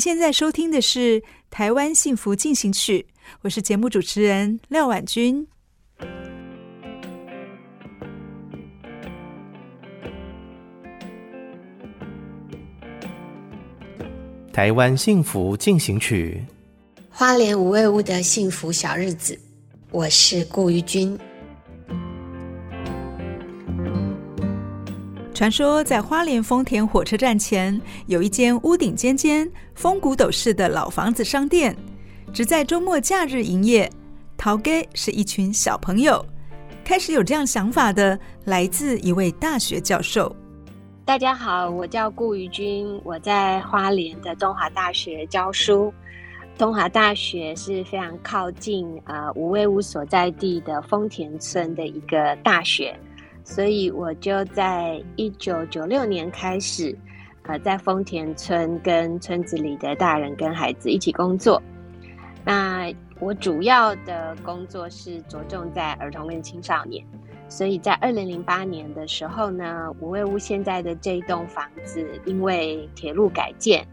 [0.00, 1.22] 您现在收听的是。
[1.50, 3.06] 台湾幸福进行曲，
[3.42, 5.46] 我是节目主持人廖婉君。
[14.50, 16.42] 台湾幸福进行曲，
[17.10, 19.38] 花莲五味屋的幸福小日子，
[19.90, 21.18] 我是顾玉君。
[25.40, 31.74] 传说在花莲丰田火车站前有一间屋顶尖尖、风古斗式的老房子商店，
[32.30, 33.90] 只在周末假日营业。
[34.36, 36.22] 头家是一群小朋友，
[36.84, 40.36] 开始有这样想法的，来自一位大学教授。
[41.06, 45.90] 大家好，我叫顾于君，我在花莲的东华大学教书。
[46.58, 52.94] 东华大学是非常靠近呃五味屋所在地的丰田村的一个大学。
[53.42, 56.96] 所以我就在一九九六年开始，
[57.42, 61.60] 呃，在丰田村跟村子里的大人跟孩子一起工作。
[62.44, 67.04] 那我主要的工作是着重在儿童跟青少年。
[67.48, 73.84] 所以在二零零八年的时候呢，五味屋现在的这一栋房子因为铁路改建，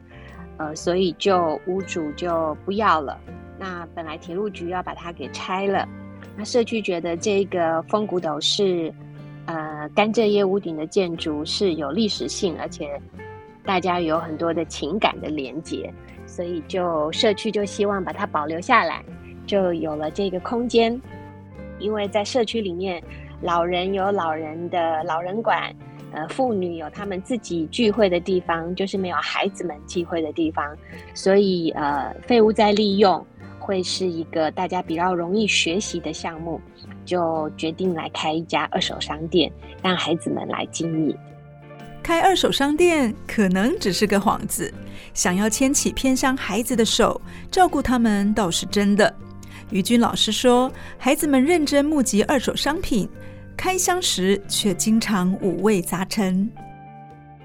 [0.58, 3.19] 呃，所以就屋主就不要了。
[3.58, 5.88] 那本来铁路局要把它给拆了，
[6.35, 8.94] 那社区觉得这个风骨斗是。
[9.47, 12.90] 呃，甘蔗叶屋顶的建筑是有历史性，而且
[13.66, 15.91] 大家有很多的情感的连接，
[16.25, 19.03] 所以就社区就希望把它保留下来，
[19.46, 21.02] 就有了这个空间。
[21.80, 23.02] 因为在社区里面，
[23.41, 25.74] 老人有老人的老人馆，
[26.12, 30.75] 呃，妇女有他们自己聚会的地方，就是没有孩子们聚会的地方，
[31.14, 33.25] 所以呃，废物再利用
[33.59, 36.59] 会是一个大家比较容易学习的项目。
[37.07, 39.50] 就决定来开一家二手商店，
[39.81, 41.18] 让孩子们来经营。
[42.03, 44.72] 开二手商店可能只是个幌子，
[45.13, 47.19] 想要牵起偏向孩子的手，
[47.50, 49.13] 照顾他们倒是真的。
[49.72, 53.09] 于君老师说，孩子们认真募集二手商品，
[53.57, 56.50] 开箱时却经常五味杂陈。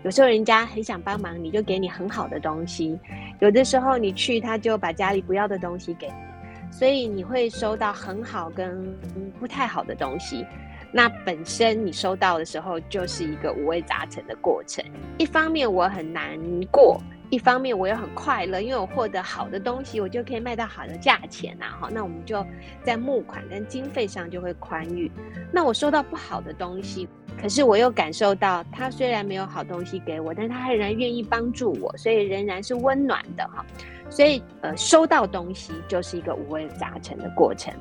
[0.05, 2.99] 有时候人家很想帮忙，你就给你很好的东西；
[3.41, 6.32] 有的时候你去，他就把家里不要的东西给你。
[6.73, 8.93] 所以你会收到很好跟
[9.39, 10.45] 不太好的东西，
[10.91, 14.83] 那本身你收到的时候就是一个五味杂陈的过程。
[15.19, 16.39] 一方面我很难
[16.73, 16.99] 过，
[17.33, 21.65] 一方面我又很快乐，因为我获得好的东西，我就可以卖到好的价钱呐。
[21.81, 22.45] 哈，那我们就
[22.85, 25.11] 在募款跟经费上就会宽裕。
[25.51, 27.09] 那我收到不好的东西，
[27.41, 33.65] 可是我又感受到他虽然没有好东西给我，但他仍然愿意帮助我，所以仍然是温暖的哈。
[34.11, 37.73] 所以，呃，收到东西就是一个五味杂陈的过程。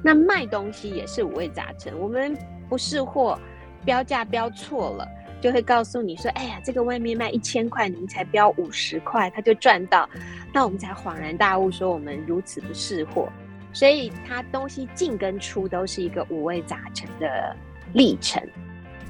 [0.00, 1.92] 那卖东西也是五味杂陈。
[1.98, 2.38] 我们
[2.68, 3.36] 不是货，
[3.84, 5.08] 标价标错了，
[5.42, 10.08] 就会告诉你说：“哎呀，这个外面卖一千块，您才标五十块，他就赚到。”
[10.54, 13.28] 那我们才恍然大悟，说我们如此不识货。
[13.72, 17.56] 所以，他东西进跟出都是一个五味杂陈的
[17.92, 18.40] 历程。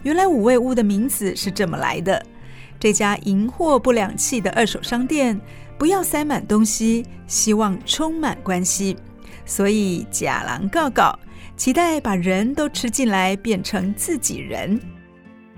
[0.03, 2.25] 原来五味屋的名字是这么来的。
[2.81, 5.39] 这家银货不两气的二手商店。
[5.79, 8.97] 不要塞满东西，希望充满关系。
[9.45, 11.19] 所以假狼告告，
[11.57, 14.81] 期待把人都吃进来，变成自己人。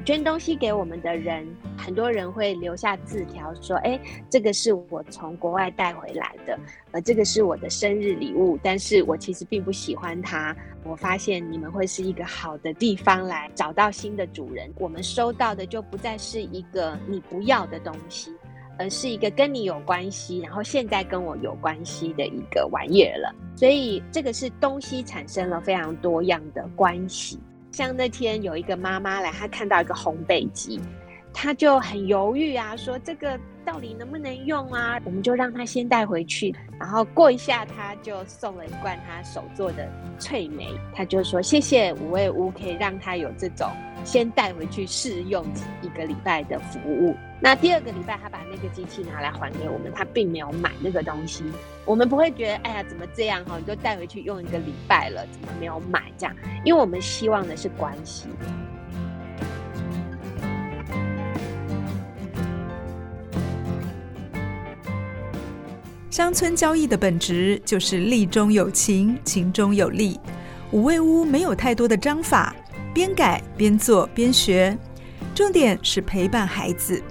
[0.05, 1.47] 捐东西给我们的人，
[1.79, 3.99] 很多人会留下字条说：“哎，
[4.29, 6.59] 这个是我从国外带回来的，
[6.93, 10.55] 呃，这个是我的生日礼物，但是我其实并不喜欢它。
[10.85, 14.71] 我发现你们会是一个好的地方来找到新的主人。
[14.79, 18.31] 我们收到的就不再是一个你不要的东西。”
[18.77, 23.33] 而是一个跟你有关系，然后现在跟我有关系的一个玩意儿了。
[23.55, 27.39] 所以这个是东西产生了非常多样的关系。
[27.75, 30.81] 像那天有一个妈妈来，她看到一个红北极，
[31.33, 34.97] 她就很犹豫啊，说这个到底能不能用啊？
[35.05, 39.91] 我们就让她先带回去，然后过一下她就送了一罐她手做的
[40.21, 43.69] 翠梅，她就说谢谢五味屋，可以让她有这种
[44.05, 45.45] 先带回去试用
[45.83, 47.17] 一个礼拜的服务。
[47.45, 51.45] 那第二个礼拜他把那个机器拿来还给我们，他并没有买那个东西，
[51.85, 56.35] 我们不会觉得哎呀怎么这样哈，你就带回去用一个礼拜了，怎么没有买这样？
[56.65, 58.29] 因为我们希望的是关系。
[66.09, 70.19] 乡村交易的本质就是利中有情，情中有利。
[70.71, 72.57] 五味屋没有太多的章法，
[72.95, 74.75] 边改边做边学，
[75.35, 77.03] 重点是陪伴孩子。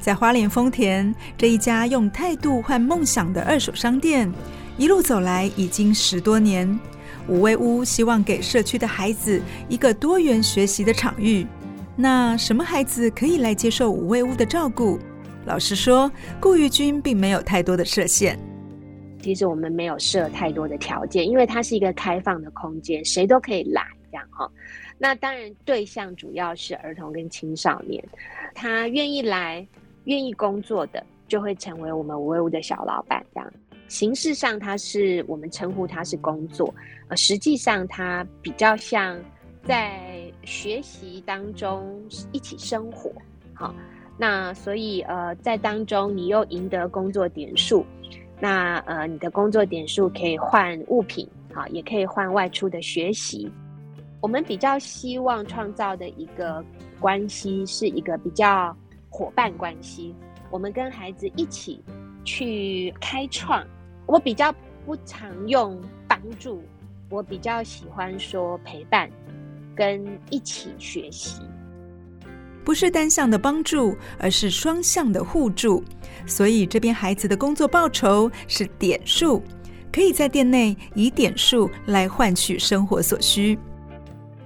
[0.00, 4.32] 在花莲丰田这一家用态度换梦想的二手商店，
[4.78, 6.78] 一路走来已经十多年。
[7.28, 11.46] 五味屋希望给社区的孩子一个多元学习的场域。
[11.94, 14.98] 那什么孩子可以来接受五味屋的照顾？
[15.44, 16.10] 老实说，
[16.40, 18.38] 顾玉君并没有太多的设限。
[19.22, 24.50] 其实我们没有设太多的条件，因为它是一个开放的空间，谁都可以来这样哈。
[24.96, 28.02] 那当然，对象主要是儿童跟青少年，
[28.54, 29.66] 他愿意来、
[30.04, 33.52] 愿意工作的，就会成为我们五味屋的小老板这样。
[33.88, 36.72] 形式上，他是我们称呼他是工作，
[37.08, 39.18] 呃，实际上他比较像
[39.64, 42.00] 在学习当中
[42.32, 43.12] 一起生活，
[43.54, 43.74] 好。
[44.16, 47.84] 那所以呃，在当中你又赢得工作点数，
[48.38, 53.50] 那呃，你的工作点数可以换物品，好，也可以换外出的学习。
[54.20, 56.62] 我们比较希望创造的一个
[57.00, 58.76] 关系是一个比较
[59.10, 60.14] 伙伴关系，
[60.50, 61.82] 我们跟孩子一起
[62.24, 63.62] 去开创。
[64.06, 64.50] 我比较
[64.86, 65.78] 不常用
[66.08, 66.62] 帮助，
[67.10, 69.10] 我比较喜欢说陪伴
[69.74, 71.42] 跟一起学习。
[72.64, 75.82] 不是单向的帮助，而是双向的互助。
[76.26, 79.42] 所以这边孩子的工作报酬是点数，
[79.92, 83.58] 可以在店内以点数来换取生活所需。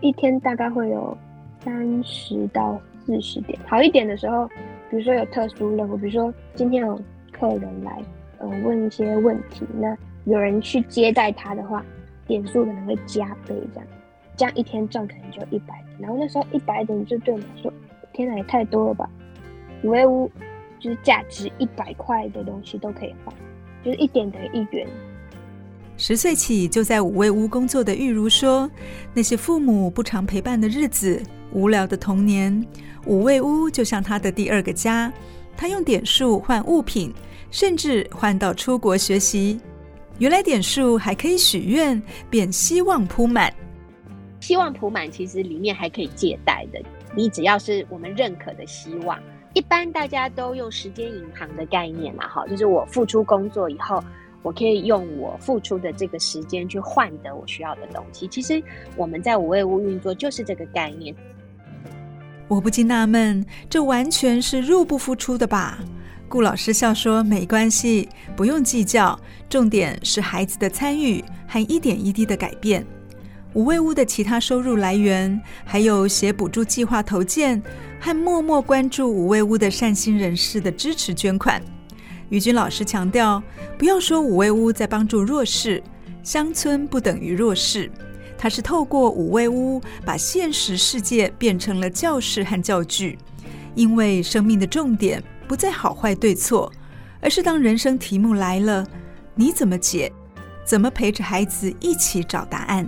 [0.00, 1.16] 一天大概会有
[1.64, 4.46] 三十到四十点，好一点的时候，
[4.90, 7.00] 比如说有特殊任务，比如说今天有
[7.32, 8.02] 客人来，
[8.38, 11.84] 呃，问一些问题，那有人去接待他的话，
[12.26, 13.88] 点数可能会加倍这样，
[14.36, 17.72] 这样一天赚可能就一百点，然后那时候一百点就对我来说。
[18.12, 19.10] 天哪，也太多了吧！
[19.82, 20.30] 五味屋
[20.78, 23.34] 就是价值一百块的东西都可以换，
[23.84, 24.86] 就是一点等于一元。
[25.96, 28.70] 十岁起就在五味屋工作的玉如说
[29.12, 31.20] ：“那些父母不常陪伴的日子，
[31.54, 32.66] 无聊的童年，
[33.06, 35.10] 五味屋就像他的第二个家。
[35.56, 37.14] 他用点数换物品，
[37.50, 39.60] 甚至换到出国学习。
[40.18, 43.54] 原来点数还可以许愿，便希望铺满。
[44.40, 46.82] 希望铺满其实里面还可以借贷的。”
[47.16, 49.16] 你只要是我们认可的希望，
[49.52, 54.02] 一般大家都用时间银行的概念嘛，哈，就是我付出工作以后，
[54.42, 58.26] 我可以用我付出的这个时间去换得我需要的东西。
[58.26, 58.60] 其实
[58.96, 61.14] 我们在五味屋运作就是这个概念。
[62.46, 65.78] 我不禁纳闷，这完全是入不敷出的吧？
[66.28, 69.18] 顾老师笑说：“没关系，不用计较，
[69.48, 72.84] 重点是孩子的参与和一点一滴的改变。”
[73.54, 77.62] 五味屋的其他收入来源，还有写补助计划投件
[78.00, 81.62] 和默默关注五味屋的善心人士的支持捐款。
[82.30, 83.40] 玉君老师强调，
[83.78, 85.80] 不要说五味屋在帮助弱势，
[86.24, 87.88] 乡村不等于弱势。
[88.44, 93.18] 他是透过五味屋，把现实世界变成了教室和教具。
[93.74, 96.70] 因为生命的重点不在好坏对错，
[97.22, 98.86] 而是当人生题目来了，
[99.34, 100.12] 你怎么解？
[100.62, 102.86] 怎么陪着孩子一起找答案？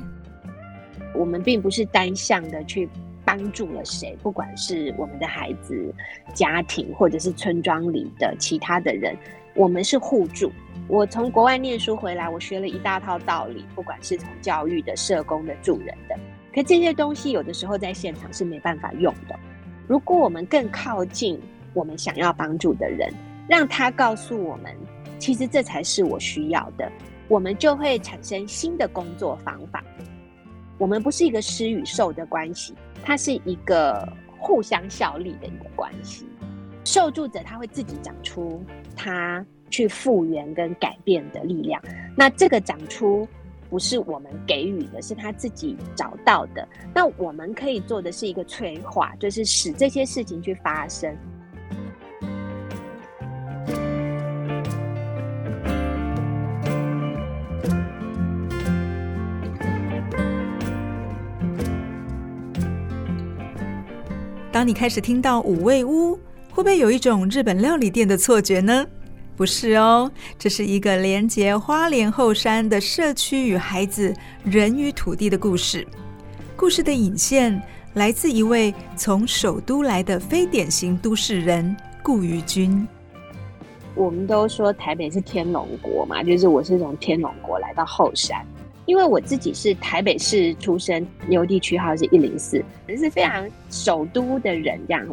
[1.14, 2.86] 我们并不是单向的去
[3.24, 5.90] 帮助了谁，不管是我们的孩子、
[6.34, 9.16] 家庭，或者是村庄里的其他的人，
[9.54, 10.52] 我们是互助。
[10.88, 16.16] 我从国外念书回来，我学了一大套道理，不管是从教育的、社工的、助人的，
[16.54, 19.36] 可这些东西有的时候在现场是没办法用的。
[19.88, 21.40] 如果我们更靠近
[21.74, 23.12] 我们想要帮助的人，
[23.48, 24.72] 让他告诉我们，
[25.18, 26.90] 其实这才是我需要的，
[27.26, 29.82] 我们就会产生新的工作方法。
[30.78, 34.06] 我们不是一个施与受的关系，它是一个
[34.38, 36.26] 互相效力的一个关系。
[36.84, 38.62] 受助者他会自己长出
[38.94, 41.80] 他去复原跟改变的力量。
[42.16, 43.26] 那这个长出
[43.68, 46.66] 不是我们给予的，是他自己找到的。
[46.94, 51.16] 那我们可以做的是一个催化，就是使这些事情去发生。
[64.52, 66.14] 当你开始听到五味屋，
[66.50, 68.86] 会不会有一种日本料理店的错觉呢？
[69.36, 74.14] 不是哦，这是一个连接花莲后山的社区与孩子、
[74.44, 75.86] 人与土地的故事。
[76.56, 77.60] 故事的引线
[77.92, 82.88] 来自一位从首都来的非典型都市人顾于君。
[83.94, 88.42] 我们都说台北是天龙国嘛，就是我是从天龙国来到后山，
[88.86, 95.06] 因为我自己是台北市出生，邮递区号是一零四，是非常首都的人这样。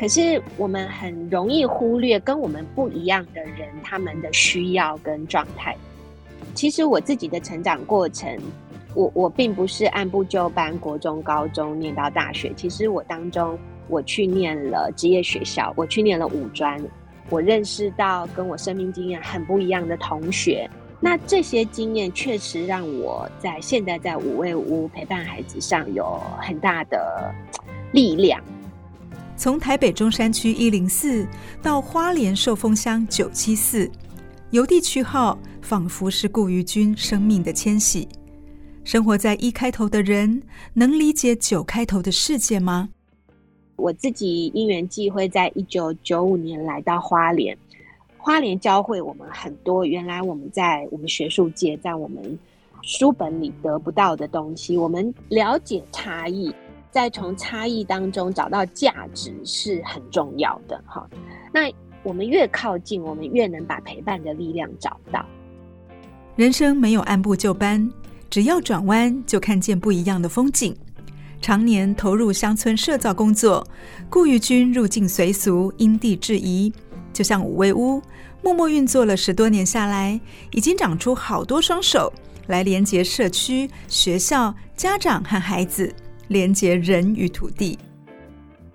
[0.00, 5.76] 可是我们很容易忽略跟我们不一样的人，他们的需要跟状态。
[6.54, 8.34] 其实我自己的成长过程，
[8.94, 12.50] 我我并不是按部就班，国中、高中念到大学。
[12.56, 16.82] 其实我当中，我去念了职业学校，我去念了五专，
[17.28, 20.66] 我认识到跟我生命经验很不一样的同学。
[20.98, 27.30] 那这些经验确实让我在现在在五味屋陪伴孩子上有很大的
[27.92, 28.42] 力量。
[29.40, 31.26] 从台北中山区一零四
[31.62, 33.90] 到花莲寿丰乡九七四，
[34.50, 38.06] 邮递区号仿佛是顾于君生命的迁徙。
[38.84, 40.42] 生活在一开头的人，
[40.74, 42.90] 能理解九开头的世界吗？
[43.76, 47.56] 我自己因缘际会，在一九九五年来到花莲，
[48.18, 52.38] 花莲教会我们很多原来我们在我们学术界，在我们
[52.82, 54.76] 书本里得不到的东西。
[54.76, 56.54] 我们了解差异。
[56.90, 61.08] 在从差异当中找到价值是很重要的哈。
[61.52, 61.70] 那
[62.02, 65.24] 我们越靠近，我们越能把陪伴的力量找到。
[66.36, 67.90] 人生没有按部就班，
[68.30, 70.74] 只要转弯就看见不一样的风景。
[71.40, 73.66] 常年投入乡村社造工作，
[74.08, 76.72] 顾玉君入境随俗，因地制宜。
[77.12, 78.00] 就像五味屋，
[78.42, 80.20] 默默运作了十多年下来，
[80.52, 82.12] 已经长出好多双手
[82.46, 85.92] 来连接社区、学校、家长和孩子。
[86.30, 87.76] 连接人与土地。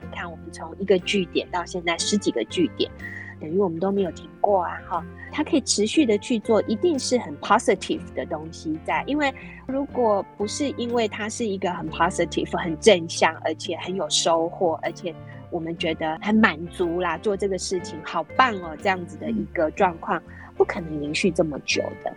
[0.02, 2.92] 你看，我们从一个据点到现在十几个据点，
[3.40, 4.78] 等于我们都没有停过啊！
[4.86, 9.06] 哈，它可以持续的去做，一定是很 positive 的东西在。
[9.08, 9.34] 因为
[9.68, 15.16] 如果不是因为它是一个很 positive、很正向，而且很有收获，而且
[15.50, 20.22] 我们觉得很满足啦，做这个事情好棒哦，这样子的一个状况，
[20.58, 22.14] 不可能延续这么久的。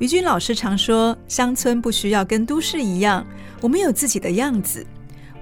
[0.00, 3.24] 于君老师常说，乡村不需要跟都市一样，
[3.60, 4.84] 我们有自己的样子。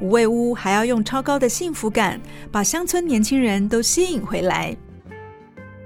[0.02, 4.76] 五味屋还要用超高的幸福感，把乡村年轻人都吸引回来。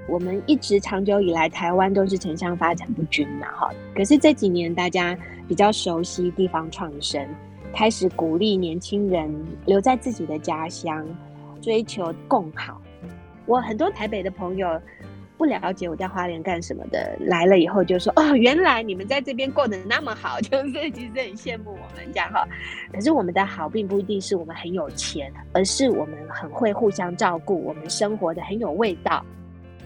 [0.09, 3.71] 我们一直长久以来，台湾都是城乡发展不均嘛，哈。
[3.95, 7.25] 可是这几年，大家比较熟悉地方创生，
[7.73, 9.33] 开始鼓励年轻人
[9.67, 11.07] 留在自己的家乡，
[11.63, 12.83] 追求共好。
[13.47, 14.69] 我很多台北的朋友。
[15.37, 22.47] 不了解我在花莲干什么的，来了以后就说：“哦，原来你们在这边过得那么好， 就是其实很羡慕我们这样哈。”
[22.93, 29.25] 可是我们的好并不一定是我们很有钱，而是我们很会互相照顾，我们生活的很有味道。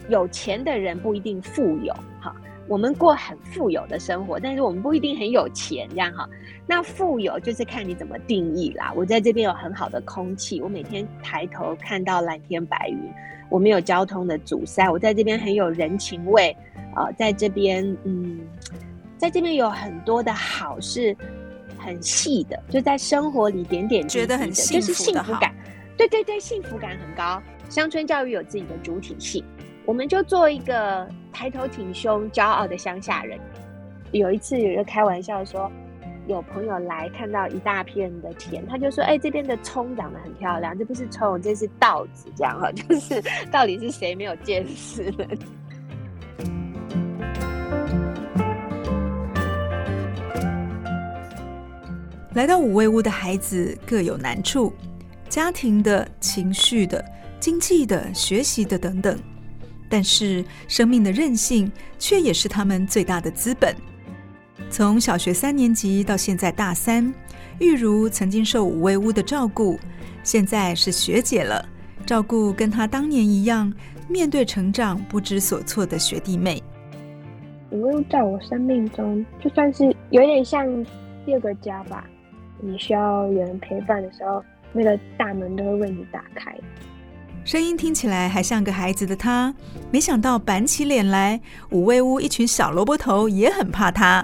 [0.09, 2.35] 有钱的人不一定富有哈，
[2.67, 6.27] 我们过很富有的生活，但是我们不一定很有钱这样哈。
[6.65, 8.93] 那富有就是看你怎么定义啦。
[8.95, 13.11] 我在这边有很好的空气，我每天抬头看到蓝天白云。
[13.49, 16.55] 我没有交通的阻塞，我在这边很有人情味，
[16.95, 18.39] 啊、呃，在这边，嗯，
[19.17, 21.13] 在这边有很多的好是
[21.77, 25.53] 很细的，就在生活里点点滴滴的，觉得很幸福，就是幸福感，
[25.97, 27.43] 对对对，幸福感很高。
[27.67, 29.43] 乡村教育有自己的主体性，
[29.85, 33.39] 我们就做一个抬头挺胸、骄傲的乡下人。
[34.11, 35.71] 有一次有人开玩笑说。
[36.27, 43.19] 有朋友来看到一大片的田，他就说：“哎、欸，这边的葱长得很漂亮，这不是葱，这是稻子。”这样哈， 就是
[43.51, 45.11] 到底是谁没有见识？
[52.35, 54.71] 来到五味屋的孩子各有难处，
[55.27, 57.03] 家庭的、情绪的、
[57.39, 59.19] 经济的、学习的等等，
[59.91, 61.69] 但是生命的韧性
[61.99, 63.75] 却也是他们最大的资本。
[64.69, 67.13] 从小学三年级到现在大三，
[67.59, 69.77] 玉如曾经受五味屋的照顾，
[70.23, 71.67] 现在是学姐了，
[72.05, 73.71] 照顾跟她当年一样
[74.07, 76.63] 面对成长不知所措的学弟妹。
[77.71, 80.65] 五味屋在我生命中就算是有点像
[81.25, 82.07] 第二个家吧。
[82.61, 86.57] 你需要有人陪伴的时候，那个大门都会为你打开。
[87.43, 89.53] 声音听起来还像个孩子的他，
[89.91, 94.23] 没想到板起脸来，五味屋一群小萝卜头也很怕他。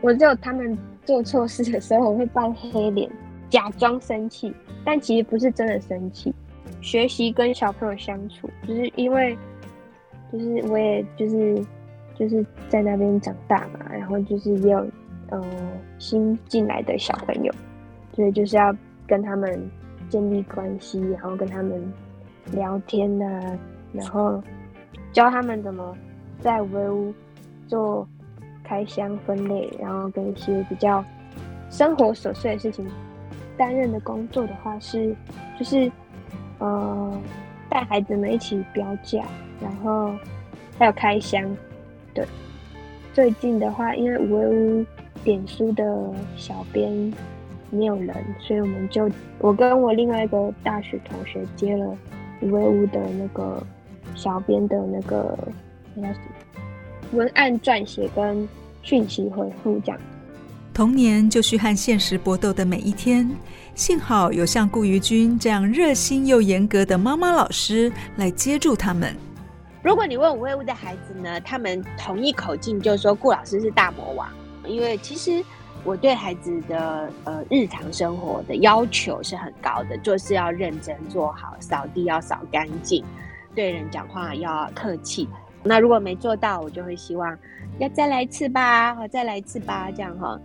[0.00, 3.10] 我只有他们做错事的时候，我会扮黑脸，
[3.50, 6.32] 假装生气，但其实不是真的生气。
[6.80, 9.36] 学习跟小朋友相处，就是因为，
[10.32, 11.60] 就是我也就是
[12.14, 14.86] 就是在那边长大嘛，然后就是也有
[15.30, 15.44] 呃
[15.98, 17.52] 新进来的小朋友，
[18.14, 18.72] 所以就是要
[19.04, 19.68] 跟他们
[20.08, 21.92] 建立关系，然后跟他们
[22.52, 23.58] 聊天啊，
[23.92, 24.42] 然后
[25.12, 25.96] 教他们怎么
[26.40, 27.14] 在五味屋
[27.66, 28.06] 做
[28.62, 31.04] 开箱分类，然后跟一些比较
[31.70, 32.86] 生活琐碎的事情。
[33.56, 35.14] 担任的工作的话是，
[35.58, 35.90] 就是
[36.58, 37.20] 呃
[37.68, 39.24] 带孩子们一起标价，
[39.60, 40.12] 然后
[40.78, 41.42] 还有开箱。
[42.12, 42.26] 对，
[43.14, 44.86] 最近的话，因为五味屋
[45.24, 47.12] 点书的小编。
[47.68, 49.10] 没有人，所以我们就
[49.40, 51.96] 我跟我另外一个大学同学接了
[52.40, 53.62] 五位屋的那个
[54.14, 55.36] 小编的那个
[55.94, 58.48] 那叫什么文案撰写跟
[58.82, 60.00] 讯息回复这样。
[60.74, 63.30] 童年就需和现实搏斗的每一天，
[63.74, 69.16] 幸好有像顾于君这样热心又严格的妈妈老师来接住他们。
[69.82, 74.28] 如果你问五位屋的孩子呢，他们同一口径就说顾老师是大魔王，
[74.66, 75.42] 因为其实。
[75.86, 83.04] 我对孩子的呃日常生活的要求是很高的，做事要认真做好，扫地要扫干净，
[83.54, 85.28] 对人讲话要客气。
[85.62, 87.38] 那如果没做到，我就会希望
[87.78, 90.36] 要再来一次吧，好，再来一次吧，这样哈。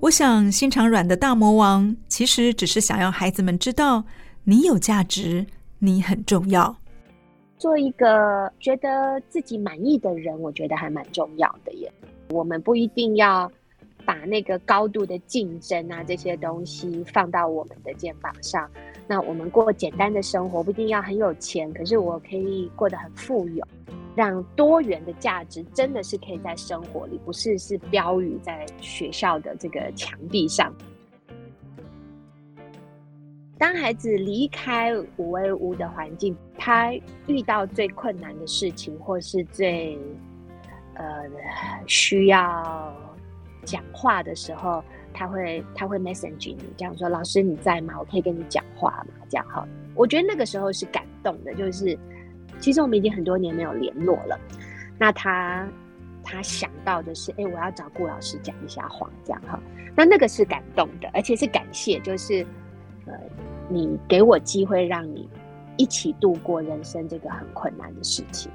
[0.00, 4.04] 我想心肠软的大魔王其实只是想要孩子们知道
[4.44, 5.44] 你有价值，
[5.80, 6.76] 你很重要。
[7.58, 11.92] 做一个觉得自己满意的人，我觉得还蛮重要的耶。
[12.30, 13.50] 我们不一定要。
[14.08, 18.66] 把那个高度的竞争啊，这些东西放到我们的肩膀上，
[19.06, 23.62] 那我们过简单的生活，不一定要很有钱，可是我可以过得很富有，
[24.16, 30.74] 让多元的价值真的是可以在生活里，不是是标语在学校的这个墙壁上。
[33.58, 36.94] 当孩子离开五味屋的环境，他
[37.26, 39.98] 遇到最困难的事情，或是最
[40.94, 41.04] 呃
[41.86, 42.96] 需要。
[43.68, 44.82] 讲话的时候，
[45.12, 47.94] 他会他会 message 你，这样说：“老师你在吗？
[47.98, 49.62] 我可以跟你讲话吗？”这样哈，
[49.94, 51.98] 我觉得那个时候是感动的，就是
[52.60, 54.40] 其实我们已经很多年没有联络了。
[54.98, 55.68] 那他
[56.24, 59.60] 他想到的是，哎，我要找顾老师讲一下话，这样哈。
[59.94, 62.46] 那那个是感动的，而且是感谢，就是
[63.04, 63.12] 呃，
[63.68, 65.28] 你给我机会，让你
[65.76, 68.50] 一起度过人生这个很困难的事情，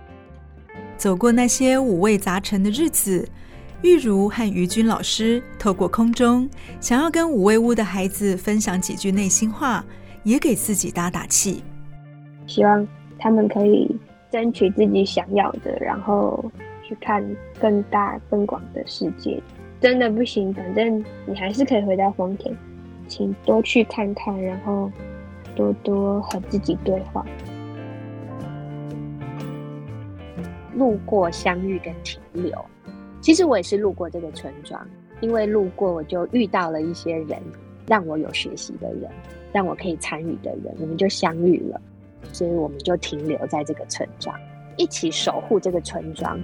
[0.98, 3.30] 走过那些五味杂陈的日子。
[3.84, 9.84] 玉如和于君老师透过空中，想要跟五味屋的孩子分享几句内心话，
[10.24, 11.62] 也给自己打打气。
[12.48, 12.88] 希望
[13.20, 13.94] 他们可以
[14.32, 16.50] 争取自己想要的，然后
[16.88, 17.22] 去看
[17.60, 19.44] 更大更广的世界。
[19.82, 22.56] 真的不行，反正你还是可以回到丰田，
[23.10, 24.90] 请多去看看，然后
[25.58, 27.26] 多多和自己对话。
[30.74, 32.66] 路过相遇跟停留。
[33.24, 34.86] 其实我也是路过这个村庄，
[35.22, 37.42] 因为路过我就遇到了一些人，
[37.88, 39.10] 让我有学习的人，
[39.54, 41.80] 让我可以参与的人，我们就相遇了，
[42.34, 44.38] 所以我们就停留在这个村庄，
[44.76, 46.38] 一起守护这个村庄。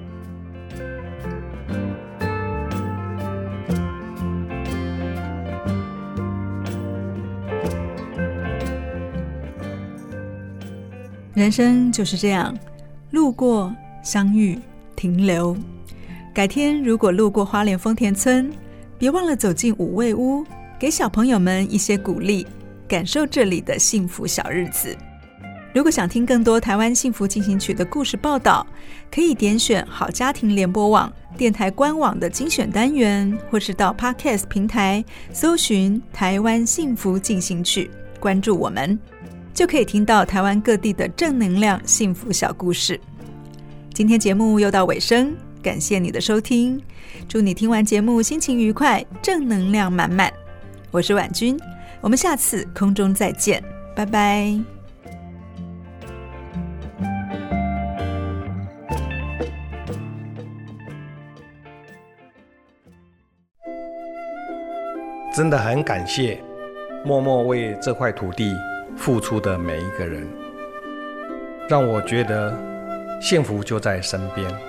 [11.33, 12.57] 人生就是这样，
[13.11, 14.57] 路过、相遇、
[14.95, 15.57] 停留。
[16.33, 18.51] 改天如果路过花莲丰田村，
[18.97, 20.45] 别忘了走进五味屋，
[20.79, 22.45] 给小朋友们一些鼓励，
[22.87, 24.95] 感受这里的幸福小日子。
[25.73, 28.65] 如果想听更多台湾幸福进行曲的故事报道，
[29.11, 37.89] 可以点选好家庭联播网电台官网的精选单元，或是到 Podcast 平台搜寻“台湾幸福进行曲”，
[38.19, 38.97] 关注我们，
[39.53, 42.99] 就可以听到台湾各地的正能量幸福小故事。
[43.93, 45.35] 今天节目又到尾声。
[45.61, 46.81] 感谢你的收听，
[47.27, 50.31] 祝你听完节目心情愉快，正能量满满。
[50.89, 51.59] 我是婉君，
[51.99, 53.61] 我们下次空中再见，
[53.95, 54.57] 拜拜。
[65.35, 66.41] 真的很感谢
[67.05, 68.53] 默默为这块土地
[68.97, 70.27] 付出的每一个人，
[71.69, 72.57] 让我觉得
[73.21, 74.68] 幸福就在身边。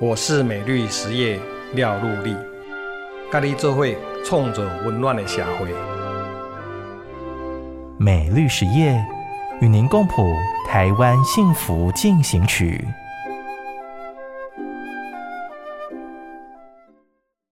[0.00, 1.40] 我是美绿实业
[1.74, 2.32] 廖陆立，
[3.32, 5.74] 跟你做会创造温暖的社会。
[7.96, 9.04] 美绿实业
[9.60, 10.32] 与您共谱
[10.68, 12.86] 台湾幸福进行曲。